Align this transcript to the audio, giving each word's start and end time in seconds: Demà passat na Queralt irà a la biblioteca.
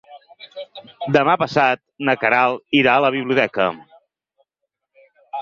Demà 1.17 1.35
passat 1.41 1.81
na 2.09 2.15
Queralt 2.23 2.79
irà 2.81 2.95
a 3.01 3.05
la 3.07 3.13
biblioteca. 3.17 3.69